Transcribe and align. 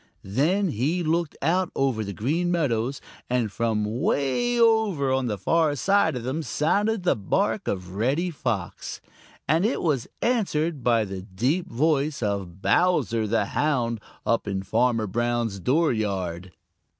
Then 0.23 0.69
he 0.69 1.03
looked 1.03 1.37
out 1.43 1.71
over 1.75 2.03
the 2.03 2.11
Green 2.11 2.49
Meadows, 2.49 3.01
and 3.29 3.51
from 3.51 3.85
way 4.01 4.59
over 4.59 5.13
on 5.13 5.27
the 5.27 5.37
far 5.37 5.75
side 5.75 6.15
of 6.15 6.23
them 6.23 6.41
sounded 6.41 7.03
the 7.03 7.15
bark 7.15 7.67
of 7.67 7.91
Reddy 7.93 8.31
Fox, 8.31 8.99
and 9.47 9.63
it 9.63 9.79
was 9.83 10.07
answered 10.23 10.83
by 10.83 11.05
the 11.05 11.21
deep 11.21 11.69
voice 11.71 12.23
of 12.23 12.63
Bowser 12.63 13.27
the 13.27 13.45
Hound 13.45 14.01
up 14.25 14.47
in 14.47 14.63
Farmer 14.63 15.05
Brown's 15.05 15.59
dooryard. 15.59 16.51